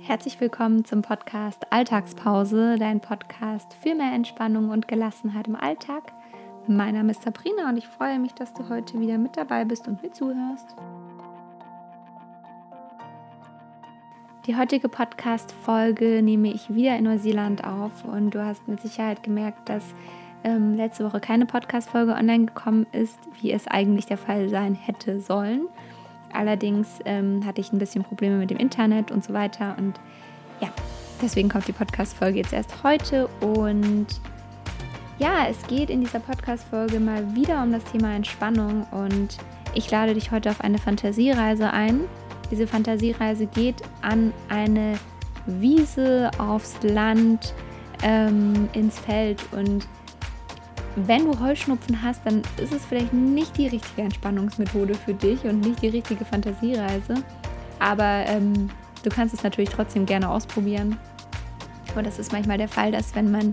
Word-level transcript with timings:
Herzlich 0.00 0.40
willkommen 0.40 0.84
zum 0.84 1.02
Podcast 1.02 1.72
Alltagspause, 1.72 2.76
dein 2.78 3.00
Podcast 3.00 3.74
für 3.74 3.94
mehr 3.94 4.12
Entspannung 4.12 4.70
und 4.70 4.88
Gelassenheit 4.88 5.46
im 5.46 5.56
Alltag. 5.56 6.12
Mein 6.66 6.94
Name 6.94 7.12
ist 7.12 7.22
Sabrina 7.22 7.68
und 7.68 7.76
ich 7.76 7.86
freue 7.86 8.18
mich, 8.18 8.34
dass 8.34 8.52
du 8.52 8.68
heute 8.68 8.98
wieder 8.98 9.18
mit 9.18 9.36
dabei 9.36 9.64
bist 9.64 9.86
und 9.88 10.02
mir 10.02 10.10
zuhörst. 10.12 10.74
Die 14.46 14.56
heutige 14.56 14.88
Podcast-Folge 14.88 16.22
nehme 16.22 16.48
ich 16.48 16.74
wieder 16.74 16.96
in 16.96 17.04
Neuseeland 17.04 17.62
auf 17.64 18.04
und 18.04 18.30
du 18.30 18.44
hast 18.44 18.66
mit 18.66 18.80
Sicherheit 18.80 19.22
gemerkt, 19.22 19.68
dass 19.68 19.84
ähm, 20.44 20.74
letzte 20.74 21.04
Woche 21.04 21.20
keine 21.20 21.46
Podcast-Folge 21.46 22.14
online 22.14 22.46
gekommen 22.46 22.86
ist, 22.92 23.18
wie 23.40 23.52
es 23.52 23.66
eigentlich 23.66 24.06
der 24.06 24.18
Fall 24.18 24.48
sein 24.48 24.74
hätte 24.74 25.20
sollen. 25.20 25.68
Allerdings 26.32 26.88
ähm, 27.04 27.44
hatte 27.44 27.60
ich 27.60 27.72
ein 27.72 27.78
bisschen 27.78 28.04
Probleme 28.04 28.36
mit 28.36 28.50
dem 28.50 28.58
Internet 28.58 29.10
und 29.10 29.24
so 29.24 29.32
weiter. 29.32 29.76
Und 29.78 29.98
ja, 30.60 30.68
deswegen 31.20 31.48
kommt 31.48 31.68
die 31.68 31.72
Podcast-Folge 31.72 32.38
jetzt 32.38 32.52
erst 32.52 32.82
heute. 32.82 33.28
Und 33.40 34.06
ja, 35.18 35.46
es 35.48 35.62
geht 35.66 35.90
in 35.90 36.00
dieser 36.00 36.20
Podcast-Folge 36.20 37.00
mal 37.00 37.34
wieder 37.34 37.62
um 37.62 37.72
das 37.72 37.84
Thema 37.84 38.14
Entspannung. 38.14 38.86
Und 38.90 39.38
ich 39.74 39.90
lade 39.90 40.14
dich 40.14 40.30
heute 40.30 40.50
auf 40.50 40.60
eine 40.60 40.78
Fantasiereise 40.78 41.72
ein. 41.72 42.00
Diese 42.50 42.66
Fantasiereise 42.66 43.46
geht 43.46 43.82
an 44.02 44.32
eine 44.48 44.98
Wiese, 45.46 46.30
aufs 46.38 46.76
Land, 46.82 47.54
ähm, 48.02 48.68
ins 48.72 48.98
Feld 48.98 49.42
und 49.52 49.86
wenn 50.96 51.24
du 51.24 51.38
Heuschnupfen 51.38 52.02
hast, 52.02 52.24
dann 52.26 52.42
ist 52.62 52.72
es 52.72 52.84
vielleicht 52.84 53.12
nicht 53.12 53.56
die 53.56 53.68
richtige 53.68 54.02
Entspannungsmethode 54.02 54.94
für 54.94 55.14
dich 55.14 55.44
und 55.44 55.60
nicht 55.60 55.82
die 55.82 55.88
richtige 55.88 56.24
Fantasiereise. 56.24 57.14
Aber 57.78 58.24
ähm, 58.26 58.70
du 59.02 59.10
kannst 59.10 59.34
es 59.34 59.42
natürlich 59.42 59.70
trotzdem 59.70 60.06
gerne 60.06 60.28
ausprobieren. 60.28 60.96
Und 61.94 62.06
das 62.06 62.18
ist 62.18 62.32
manchmal 62.32 62.58
der 62.58 62.68
Fall, 62.68 62.92
dass 62.92 63.14
wenn 63.14 63.30
man 63.30 63.52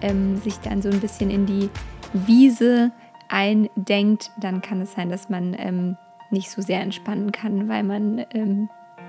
ähm, 0.00 0.36
sich 0.36 0.58
dann 0.58 0.82
so 0.82 0.88
ein 0.88 1.00
bisschen 1.00 1.30
in 1.30 1.46
die 1.46 1.68
Wiese 2.12 2.92
eindenkt, 3.28 4.30
dann 4.38 4.62
kann 4.62 4.80
es 4.80 4.92
sein, 4.92 5.10
dass 5.10 5.28
man 5.28 5.54
ähm, 5.58 5.96
nicht 6.30 6.50
so 6.50 6.62
sehr 6.62 6.80
entspannen 6.80 7.32
kann, 7.32 7.68
weil 7.68 7.82
man 7.82 8.24
ähm, 8.32 8.68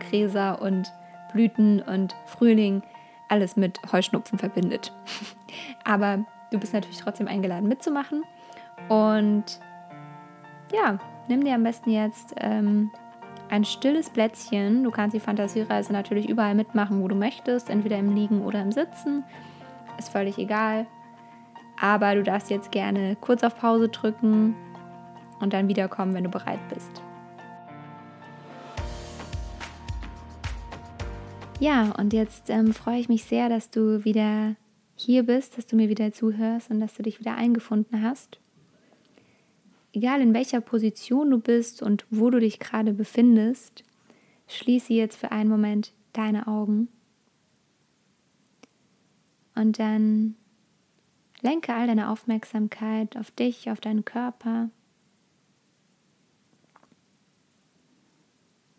Gräser 0.10 0.62
und 0.62 0.94
Blüten 1.32 1.82
und 1.82 2.16
Frühling 2.26 2.82
alles 3.30 3.56
mit 3.56 3.80
Heuschnupfen 3.92 4.40
verbindet. 4.40 4.94
Aber 5.84 6.26
Du 6.52 6.60
bist 6.60 6.74
natürlich 6.74 6.98
trotzdem 6.98 7.28
eingeladen 7.28 7.68
mitzumachen. 7.68 8.24
Und 8.88 9.60
ja, 10.74 10.98
nimm 11.28 11.44
dir 11.44 11.56
am 11.56 11.64
besten 11.64 11.92
jetzt 11.92 12.34
ähm, 12.38 12.92
ein 13.50 13.66
stilles 13.66 14.10
Plätzchen. 14.10 14.84
Du 14.84 14.92
kannst 14.92 15.16
die 15.16 15.20
Fantasiereise 15.20 15.94
natürlich 15.94 16.30
überall 16.30 16.56
mitmachen, 16.56 17.02
wo 17.02 17.08
du 17.08 17.16
möchtest, 17.16 17.70
entweder 17.70 17.98
im 17.98 18.16
Liegen 18.16 18.42
oder 18.42 18.62
im 18.62 18.72
Sitzen. 18.72 19.24
Ist 19.98 20.10
völlig 20.10 20.38
egal. 20.38 20.86
Aber 21.80 22.16
du 22.16 22.24
darfst 22.24 22.50
jetzt 22.50 22.72
gerne 22.72 23.16
kurz 23.20 23.44
auf 23.44 23.58
Pause 23.58 23.90
drücken 23.90 24.56
und 25.40 25.54
dann 25.54 25.68
wiederkommen, 25.68 26.14
wenn 26.14 26.24
du 26.24 26.30
bereit 26.30 26.60
bist. 26.74 27.02
Ja, 31.60 31.92
und 31.98 32.14
jetzt 32.14 32.50
ähm, 32.50 32.74
freue 32.74 33.00
ich 33.00 33.10
mich 33.10 33.26
sehr, 33.26 33.50
dass 33.50 33.70
du 33.70 34.06
wieder 34.06 34.56
hier 35.02 35.24
bist, 35.24 35.58
dass 35.58 35.66
du 35.66 35.76
mir 35.76 35.90
wieder 35.90 36.12
zuhörst 36.12 36.70
und 36.70 36.80
dass 36.80 36.94
du 36.94 37.04
dich 37.04 37.20
wieder 37.20 37.36
eingefunden 37.36 38.02
hast. 38.02 38.40
Egal 39.94 40.22
in 40.22 40.34
welcher 40.34 40.62
Position 40.62 41.32
du 41.32 41.40
bist 41.40 41.82
und 41.82 42.06
wo 42.10 42.30
du 42.30 42.40
dich 42.40 42.60
gerade 42.60 42.94
befindest, 42.94 43.84
schließe 44.48 44.94
jetzt 44.94 45.18
für 45.18 45.32
einen 45.32 45.50
Moment 45.50 45.94
deine 46.14 46.48
Augen 46.48 46.90
und 49.60 49.78
dann 49.78 50.36
lenke 51.42 51.74
all 51.74 51.88
deine 51.88 52.10
Aufmerksamkeit 52.10 53.18
auf 53.18 53.30
dich, 53.32 53.70
auf 53.70 53.82
deinen 53.82 54.06
Körper. 54.06 54.70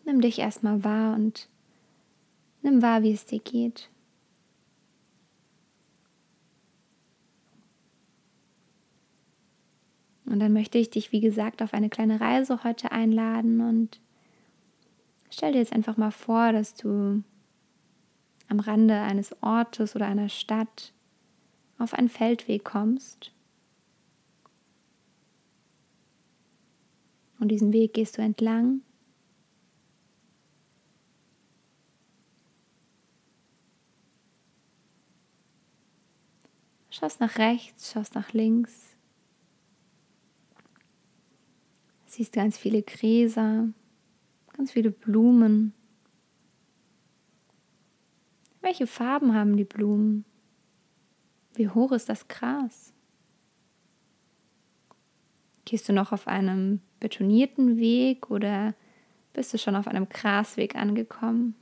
Nimm 0.06 0.22
dich 0.22 0.38
erstmal 0.38 0.82
wahr 0.82 1.14
und 1.14 1.48
nimm 2.62 2.80
wahr, 2.80 3.02
wie 3.02 3.12
es 3.12 3.26
dir 3.26 3.40
geht. 3.40 3.90
Und 10.30 10.38
dann 10.38 10.52
möchte 10.52 10.78
ich 10.78 10.90
dich, 10.90 11.10
wie 11.10 11.18
gesagt, 11.18 11.60
auf 11.60 11.74
eine 11.74 11.88
kleine 11.88 12.20
Reise 12.20 12.62
heute 12.62 12.92
einladen 12.92 13.60
und 13.60 14.00
stell 15.28 15.50
dir 15.50 15.58
jetzt 15.58 15.72
einfach 15.72 15.96
mal 15.96 16.12
vor, 16.12 16.52
dass 16.52 16.74
du 16.74 17.24
am 18.48 18.60
Rande 18.60 18.94
eines 18.94 19.34
Ortes 19.42 19.96
oder 19.96 20.06
einer 20.06 20.28
Stadt 20.28 20.92
auf 21.78 21.94
einen 21.94 22.08
Feldweg 22.08 22.64
kommst. 22.64 23.32
Und 27.40 27.48
diesen 27.48 27.72
Weg 27.72 27.94
gehst 27.94 28.16
du 28.16 28.22
entlang. 28.22 28.82
Schaust 36.90 37.18
nach 37.18 37.36
rechts, 37.38 37.90
schaust 37.90 38.14
nach 38.14 38.32
links. 38.32 38.89
Siehst 42.10 42.32
ganz 42.32 42.58
viele 42.58 42.82
Gräser, 42.82 43.68
ganz 44.56 44.72
viele 44.72 44.90
Blumen. 44.90 45.72
Welche 48.60 48.88
Farben 48.88 49.32
haben 49.32 49.56
die 49.56 49.62
Blumen? 49.62 50.24
Wie 51.54 51.68
hoch 51.68 51.92
ist 51.92 52.08
das 52.08 52.26
Gras? 52.26 52.92
Gehst 55.64 55.88
du 55.88 55.92
noch 55.92 56.10
auf 56.10 56.26
einem 56.26 56.80
betonierten 56.98 57.76
Weg 57.76 58.28
oder 58.28 58.74
bist 59.32 59.54
du 59.54 59.58
schon 59.58 59.76
auf 59.76 59.86
einem 59.86 60.08
Grasweg 60.08 60.74
angekommen? 60.74 61.54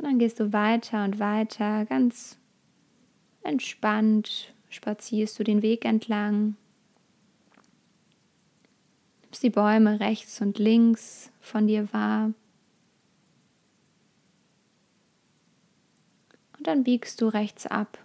Und 0.00 0.06
dann 0.06 0.18
gehst 0.18 0.40
du 0.40 0.54
weiter 0.54 1.04
und 1.04 1.18
weiter, 1.18 1.84
ganz 1.84 2.38
entspannt 3.42 4.54
spazierst 4.70 5.38
du 5.38 5.44
den 5.44 5.60
Weg 5.60 5.84
entlang. 5.84 6.56
Nimmst 9.20 9.42
die 9.42 9.50
Bäume 9.50 10.00
rechts 10.00 10.40
und 10.40 10.58
links 10.58 11.30
von 11.42 11.66
dir 11.66 11.92
wahr. 11.92 12.32
Und 16.56 16.66
dann 16.66 16.82
biegst 16.82 17.20
du 17.20 17.28
rechts 17.28 17.66
ab. 17.66 17.98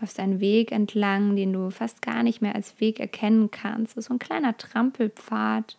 Läufst 0.00 0.18
einen 0.18 0.40
Weg 0.40 0.72
entlang, 0.72 1.36
den 1.36 1.52
du 1.52 1.68
fast 1.68 2.00
gar 2.00 2.22
nicht 2.22 2.40
mehr 2.40 2.54
als 2.54 2.80
Weg 2.80 2.98
erkennen 2.98 3.50
kannst. 3.50 3.92
Das 3.92 4.04
ist 4.04 4.08
so 4.08 4.14
ein 4.14 4.18
kleiner 4.18 4.56
Trampelpfad. 4.56 5.76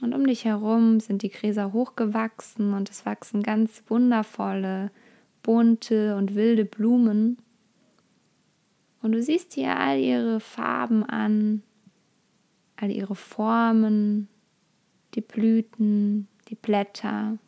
Und 0.00 0.12
um 0.12 0.26
dich 0.26 0.44
herum 0.44 1.00
sind 1.00 1.22
die 1.22 1.30
Gräser 1.30 1.72
hochgewachsen 1.72 2.74
und 2.74 2.90
es 2.90 3.06
wachsen 3.06 3.42
ganz 3.42 3.82
wundervolle, 3.88 4.90
bunte 5.42 6.16
und 6.16 6.34
wilde 6.34 6.64
Blumen. 6.64 7.38
Und 9.00 9.12
du 9.12 9.22
siehst 9.22 9.54
hier 9.54 9.76
all 9.76 9.98
ihre 9.98 10.40
Farben 10.40 11.02
an, 11.04 11.62
all 12.76 12.90
ihre 12.90 13.14
Formen, 13.14 14.28
die 15.14 15.22
Blüten, 15.22 16.28
die 16.48 16.56
Blätter. 16.56 17.38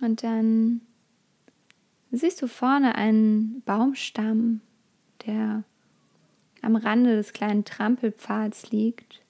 Und 0.00 0.24
dann 0.24 0.80
siehst 2.10 2.42
du 2.42 2.48
vorne 2.48 2.96
einen 2.96 3.62
Baumstamm, 3.62 4.62
der 5.26 5.62
am 6.62 6.76
Rande 6.76 7.16
des 7.16 7.32
kleinen 7.32 7.64
Trampelpfads 7.64 8.70
liegt 8.70 9.22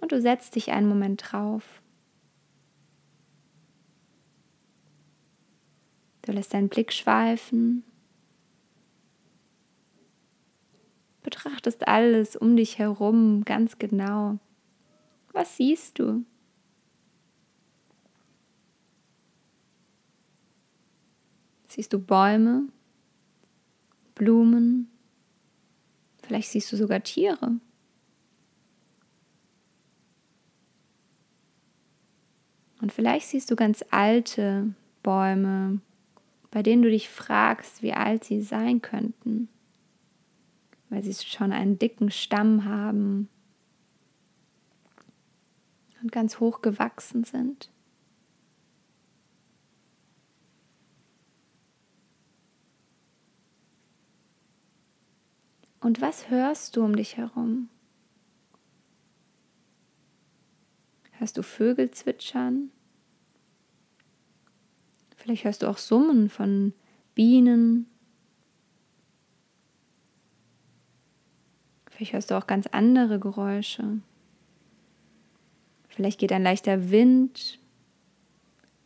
und 0.00 0.12
du 0.12 0.20
setzt 0.20 0.54
dich 0.56 0.72
einen 0.72 0.88
Moment 0.88 1.22
drauf. 1.30 1.82
Du 6.22 6.32
lässt 6.32 6.54
deinen 6.54 6.68
Blick 6.68 6.92
schweifen, 6.92 7.84
betrachtest 11.22 11.88
alles 11.88 12.36
um 12.36 12.56
dich 12.56 12.78
herum 12.78 13.44
ganz 13.44 13.78
genau. 13.78 14.38
Was 15.32 15.56
siehst 15.56 15.98
du? 15.98 16.24
Siehst 21.68 21.92
du 21.92 22.00
Bäume, 22.00 22.68
Blumen, 24.16 24.89
Vielleicht 26.30 26.50
siehst 26.50 26.70
du 26.70 26.76
sogar 26.76 27.02
Tiere. 27.02 27.58
Und 32.80 32.92
vielleicht 32.92 33.26
siehst 33.26 33.50
du 33.50 33.56
ganz 33.56 33.84
alte 33.90 34.72
Bäume, 35.02 35.80
bei 36.52 36.62
denen 36.62 36.82
du 36.82 36.88
dich 36.88 37.08
fragst, 37.08 37.82
wie 37.82 37.94
alt 37.94 38.22
sie 38.22 38.42
sein 38.42 38.80
könnten, 38.80 39.48
weil 40.88 41.02
sie 41.02 41.14
schon 41.14 41.50
einen 41.50 41.80
dicken 41.80 42.12
Stamm 42.12 42.64
haben 42.64 43.28
und 46.00 46.12
ganz 46.12 46.38
hoch 46.38 46.62
gewachsen 46.62 47.24
sind. 47.24 47.70
Und 55.80 56.02
was 56.02 56.28
hörst 56.28 56.76
du 56.76 56.84
um 56.84 56.94
dich 56.94 57.16
herum? 57.16 57.68
Hörst 61.12 61.36
du 61.36 61.42
Vögel 61.42 61.90
zwitschern? 61.90 62.70
Vielleicht 65.16 65.44
hörst 65.44 65.62
du 65.62 65.66
auch 65.68 65.78
Summen 65.78 66.30
von 66.30 66.72
Bienen. 67.14 67.86
Vielleicht 71.90 72.12
hörst 72.14 72.30
du 72.30 72.38
auch 72.38 72.46
ganz 72.46 72.66
andere 72.68 73.18
Geräusche. 73.18 74.00
Vielleicht 75.88 76.18
geht 76.18 76.32
ein 76.32 76.42
leichter 76.42 76.90
Wind 76.90 77.58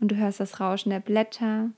und 0.00 0.08
du 0.08 0.16
hörst 0.16 0.40
das 0.40 0.58
Rauschen 0.58 0.90
der 0.90 1.00
Blätter. 1.00 1.70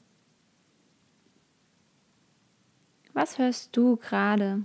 Was 3.12 3.38
hörst 3.38 3.76
du 3.76 3.96
gerade? 3.96 4.62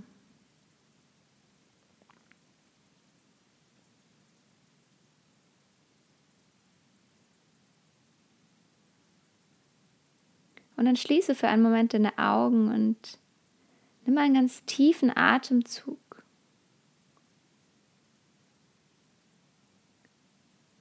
Und 10.76 10.86
dann 10.86 10.96
schließe 10.96 11.34
für 11.34 11.48
einen 11.48 11.62
Moment 11.62 11.94
deine 11.94 12.18
Augen 12.18 12.68
und 12.72 13.18
nimm 14.04 14.18
einen 14.18 14.34
ganz 14.34 14.64
tiefen 14.64 15.12
Atemzug. 15.14 15.98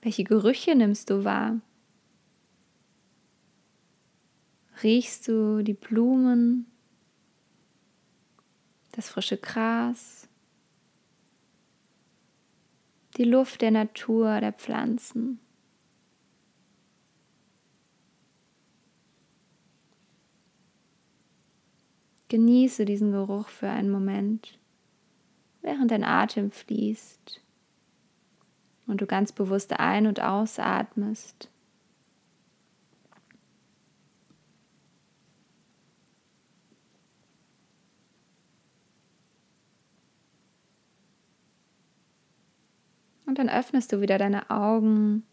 Welche 0.02 0.24
Gerüche 0.24 0.76
nimmst 0.76 1.10
du 1.10 1.24
wahr? 1.24 1.62
Riechst 4.82 5.28
du 5.28 5.62
die 5.62 5.76
Blumen, 5.76 6.66
das 8.94 9.10
frische 9.10 9.38
Gras, 9.38 10.28
die 13.18 13.26
Luft 13.26 13.62
der 13.62 13.70
Natur, 13.70 14.40
der 14.40 14.54
Pflanzen? 14.54 15.40
Genieße 22.32 22.86
diesen 22.86 23.12
Geruch 23.12 23.50
für 23.50 23.70
einen 23.70 23.90
Moment, 23.90 24.58
während 25.62 25.92
dein 25.92 26.06
Atem 26.06 26.50
fließt 26.50 27.42
und 28.88 29.02
du 29.02 29.06
ganz 29.06 29.34
bewusst 29.34 29.78
ein- 29.78 30.08
und 30.08 30.22
ausatmest. 30.22 31.50
Und 43.26 43.40
dann 43.40 43.50
öffnest 43.50 43.92
du 43.92 44.00
wieder 44.00 44.18
deine 44.18 44.50
Augen, 44.50 45.24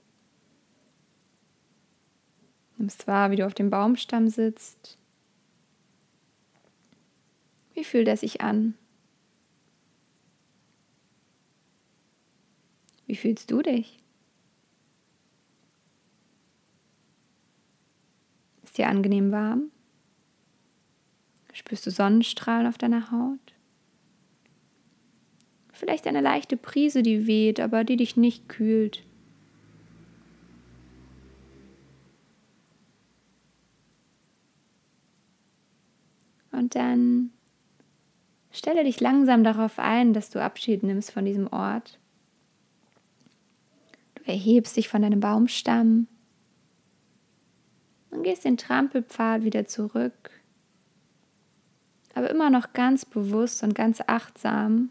nimmst 2.77 3.07
wahr, 3.07 3.31
wie 3.31 3.37
du 3.37 3.47
auf 3.47 3.55
dem 3.55 3.71
Baumstamm 3.71 4.27
sitzt 4.27 4.99
wie 7.79 7.85
fühlt 7.85 8.09
er 8.09 8.17
sich 8.17 8.41
an? 8.41 8.75
Wie 13.07 13.15
fühlst 13.15 13.53
du 13.53 13.63
dich? 13.63 14.01
Ist 18.65 18.79
dir 18.79 18.89
angenehm 18.89 19.31
warm? 19.31 19.71
Spürst 21.53 21.87
du 21.87 21.93
Sonnenstrahlen 21.93 22.67
auf 22.67 22.79
deiner 22.79 23.13
Haut? 23.13 23.55
Vielleicht 25.73 26.09
eine 26.09 26.21
leichte 26.21 26.57
Prise, 26.57 27.05
die 27.05 27.29
weht, 27.29 27.61
aber 27.61 27.85
die 27.85 27.97
dich 27.97 28.17
nicht 28.17 28.49
kühlt. 28.49 29.05
Und 36.51 36.75
dann 36.75 37.31
Stelle 38.69 38.85
dich 38.85 39.01
langsam 39.01 39.45
darauf 39.45 39.79
ein, 39.79 40.13
dass 40.13 40.29
du 40.29 40.43
Abschied 40.43 40.83
nimmst 40.83 41.11
von 41.11 41.25
diesem 41.25 41.51
Ort. 41.51 41.99
Du 44.15 44.25
erhebst 44.25 44.77
dich 44.77 44.91
von 44.91 45.01
deinem 45.01 45.21
Baumstamm 45.21 46.07
und 48.11 48.25
gehst 48.25 48.45
den 48.45 48.59
Trampelpfad 48.59 49.43
wieder 49.43 49.65
zurück, 49.65 50.43
aber 52.13 52.29
immer 52.29 52.51
noch 52.51 52.75
ganz 52.75 53.07
bewusst 53.07 53.63
und 53.63 53.75
ganz 53.75 54.03
achtsam. 54.07 54.91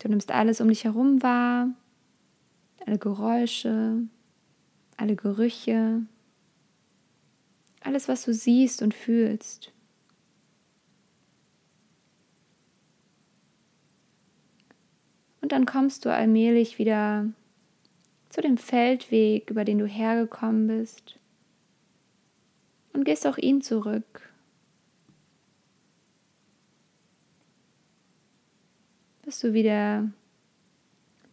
Du 0.00 0.08
nimmst 0.08 0.32
alles 0.32 0.60
um 0.60 0.66
dich 0.66 0.82
herum 0.82 1.22
wahr, 1.22 1.68
alle 2.84 2.98
Geräusche, 2.98 3.98
alle 4.96 5.14
Gerüche, 5.14 6.02
alles, 7.80 8.08
was 8.08 8.24
du 8.24 8.34
siehst 8.34 8.82
und 8.82 8.92
fühlst. 8.92 9.72
Und 15.42 15.52
dann 15.52 15.66
kommst 15.66 16.04
du 16.04 16.12
allmählich 16.12 16.78
wieder 16.78 17.26
zu 18.30 18.40
dem 18.40 18.56
Feldweg, 18.56 19.50
über 19.50 19.64
den 19.64 19.78
du 19.78 19.86
hergekommen 19.86 20.68
bist. 20.68 21.18
Und 22.94 23.04
gehst 23.04 23.26
auch 23.26 23.36
ihn 23.36 23.60
zurück. 23.60 24.32
Bis 29.22 29.40
du 29.40 29.52
wieder 29.52 30.10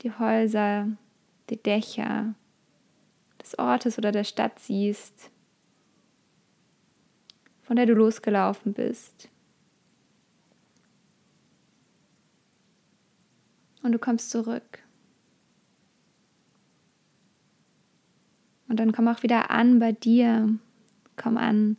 die 0.02 0.12
Häuser, 0.12 0.88
die 1.50 1.58
Dächer 1.58 2.34
des 3.42 3.58
Ortes 3.60 3.98
oder 3.98 4.12
der 4.12 4.24
Stadt 4.24 4.60
siehst, 4.60 5.30
von 7.62 7.76
der 7.76 7.86
du 7.86 7.94
losgelaufen 7.94 8.74
bist. 8.74 9.30
Und 13.82 13.92
du 13.92 14.00
kommst 14.00 14.30
zurück. 14.30 14.84
Und 18.68 18.80
dann 18.80 18.92
komm 18.92 19.08
auch 19.08 19.24
wieder 19.24 19.50
an 19.52 19.80
bei 19.80 19.92
dir. 19.92 20.58
Komm 21.16 21.38
an 21.38 21.78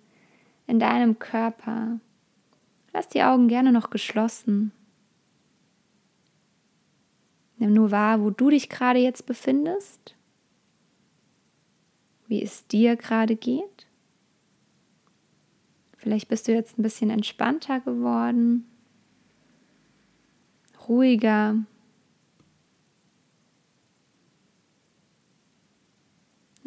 in 0.66 0.78
deinem 0.78 1.18
Körper. 1.18 2.00
Lass 2.92 3.08
die 3.08 3.22
Augen 3.22 3.48
gerne 3.48 3.72
noch 3.72 3.90
geschlossen. 3.90 4.72
Nimm 7.58 7.74
nur 7.74 7.90
wahr, 7.90 8.22
wo 8.22 8.30
du 8.30 8.50
dich 8.50 8.68
gerade 8.68 8.98
jetzt 8.98 9.26
befindest, 9.26 10.16
wie 12.26 12.42
es 12.42 12.66
dir 12.66 12.96
gerade 12.96 13.36
geht. 13.36 13.86
Vielleicht 15.96 16.28
bist 16.28 16.48
du 16.48 16.52
jetzt 16.52 16.78
ein 16.78 16.82
bisschen 16.82 17.10
entspannter 17.10 17.80
geworden, 17.80 18.66
ruhiger, 20.88 21.56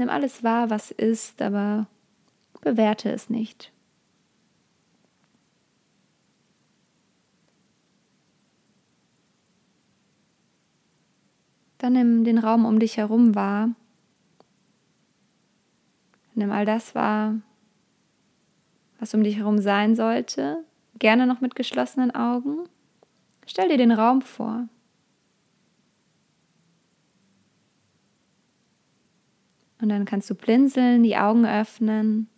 Nimm 0.04 0.10
alles 0.10 0.44
wahr, 0.44 0.70
was 0.70 0.92
ist, 0.92 1.42
aber 1.42 1.88
bewerte 2.60 3.10
es 3.10 3.30
nicht. 3.30 3.72
Dann 11.78 11.94
nimm 11.94 12.26
den 12.26 12.38
Raum 12.38 12.66
um 12.66 12.80
dich 12.80 12.98
herum 12.98 13.34
wahr. 13.34 13.70
Nimm 16.36 16.52
all 16.52 16.66
das 16.66 16.94
wahr, 16.96 17.36
was 19.00 19.14
um 19.14 19.24
dich 19.24 19.38
herum 19.38 19.62
sein 19.62 19.96
sollte, 19.96 20.66
gerne 21.00 21.26
noch 21.26 21.40
mit 21.40 21.56
geschlossenen 21.56 22.14
Augen. 22.14 22.68
Stell 23.46 23.70
dir 23.70 23.78
den 23.78 23.94
Raum 23.94 24.22
vor. 24.22 24.68
Und 29.84 29.90
dann 29.90 30.06
kannst 30.06 30.30
du 30.30 30.36
blinzeln, 30.36 31.04
die 31.04 31.18
Augen 31.18 31.46
öffnen. 31.46 32.30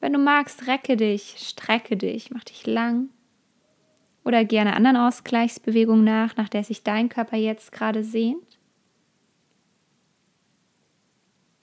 Wenn 0.00 0.12
du 0.12 0.18
magst, 0.18 0.66
recke 0.66 0.98
dich, 0.98 1.36
strecke 1.38 1.96
dich, 1.96 2.30
mach 2.30 2.44
dich 2.44 2.66
lang. 2.66 3.08
Oder 4.22 4.44
gerne 4.44 4.76
anderen 4.76 4.98
Ausgleichsbewegungen 4.98 6.04
nach, 6.04 6.36
nach 6.36 6.50
der 6.50 6.64
sich 6.64 6.82
dein 6.82 7.08
Körper 7.08 7.38
jetzt 7.38 7.72
gerade 7.72 8.04
sehnt. 8.04 8.58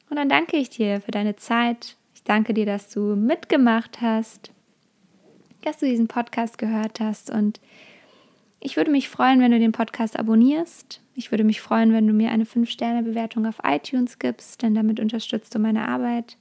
Und 0.09 0.15
dann 0.15 0.27
danke 0.27 0.57
ich 0.57 0.71
dir 0.71 0.99
für 1.01 1.11
deine 1.11 1.35
Zeit. 1.35 1.97
Ich 2.15 2.23
danke 2.23 2.55
dir, 2.55 2.65
dass 2.65 2.89
du 2.89 3.15
mitgemacht 3.15 4.01
hast, 4.01 4.49
dass 5.61 5.77
du 5.77 5.85
diesen 5.85 6.07
Podcast 6.07 6.57
gehört 6.57 6.99
hast. 6.99 7.29
Und 7.29 7.61
ich 8.65 8.77
würde 8.77 8.89
mich 8.89 9.09
freuen, 9.09 9.39
wenn 9.41 9.51
du 9.51 9.59
den 9.59 9.71
Podcast 9.71 10.17
abonnierst. 10.17 10.99
Ich 11.13 11.29
würde 11.29 11.43
mich 11.43 11.61
freuen, 11.61 11.93
wenn 11.93 12.07
du 12.07 12.13
mir 12.13 12.31
eine 12.31 12.45
5-Sterne-Bewertung 12.45 13.45
auf 13.45 13.57
iTunes 13.63 14.17
gibst, 14.17 14.63
denn 14.63 14.73
damit 14.73 14.99
unterstützt 14.99 15.53
du 15.53 15.59
meine 15.59 15.87
Arbeit. 15.87 16.37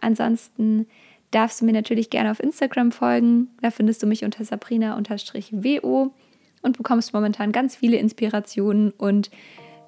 Ansonsten 0.00 0.86
darfst 1.32 1.60
du 1.60 1.66
mir 1.66 1.74
natürlich 1.74 2.08
gerne 2.08 2.30
auf 2.30 2.40
Instagram 2.40 2.90
folgen. 2.90 3.48
Da 3.60 3.70
findest 3.70 4.02
du 4.02 4.06
mich 4.06 4.24
unter 4.24 4.44
sabrina-wo 4.44 6.14
und 6.62 6.76
bekommst 6.78 7.12
momentan 7.12 7.52
ganz 7.52 7.76
viele 7.76 7.98
Inspirationen 7.98 8.92
und 8.92 9.30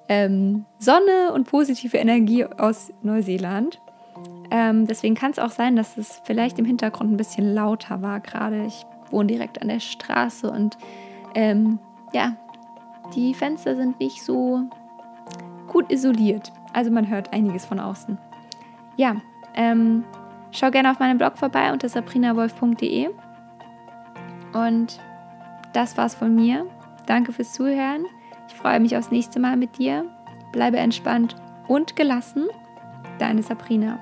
ähm, 0.07 0.65
Sonne 0.77 1.33
und 1.33 1.47
positive 1.47 1.97
Energie 1.97 2.45
aus 2.45 2.93
Neuseeland. 3.01 3.81
Ähm, 4.51 4.85
deswegen 4.85 5.15
kann 5.15 5.31
es 5.31 5.39
auch 5.39 5.51
sein, 5.51 5.75
dass 5.75 5.97
es 5.97 6.21
vielleicht 6.25 6.59
im 6.59 6.65
Hintergrund 6.65 7.11
ein 7.11 7.17
bisschen 7.17 7.55
lauter 7.55 8.03
war 8.03 8.19
gerade. 8.19 8.65
Ich 8.67 8.85
wohne 9.09 9.27
direkt 9.27 9.59
an 9.63 9.69
der 9.69 9.79
Straße 9.79 10.51
und 10.51 10.77
ähm, 11.35 11.79
ja, 12.13 12.35
die 13.15 13.33
Fenster 13.33 13.75
sind 13.75 13.99
nicht 13.99 14.23
so 14.23 14.63
gut 15.67 15.91
isoliert. 15.91 16.51
Also 16.73 16.91
man 16.91 17.07
hört 17.07 17.33
einiges 17.33 17.65
von 17.65 17.79
außen. 17.79 18.17
Ja, 18.97 19.15
ähm, 19.55 20.03
schau 20.51 20.71
gerne 20.71 20.91
auf 20.91 20.99
meinem 20.99 21.17
Blog 21.17 21.37
vorbei 21.37 21.71
unter 21.71 21.89
sabrinawolf.de. 21.89 23.09
Und 24.53 24.99
das 25.73 25.97
war's 25.97 26.15
von 26.15 26.35
mir. 26.35 26.65
Danke 27.05 27.31
fürs 27.31 27.53
Zuhören. 27.53 28.05
Ich 28.47 28.55
freue 28.55 28.79
mich 28.79 28.97
aufs 28.97 29.11
nächste 29.11 29.39
Mal 29.39 29.57
mit 29.57 29.77
dir. 29.77 30.05
Bleibe 30.51 30.77
entspannt 30.77 31.35
und 31.67 31.95
gelassen. 31.95 32.47
Deine 33.19 33.43
Sabrina. 33.43 33.99